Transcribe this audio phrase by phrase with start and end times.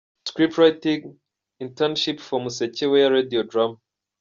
[0.25, 1.19] Scriptwriting
[1.61, 3.77] Internship for Musekeweya Radio Drama.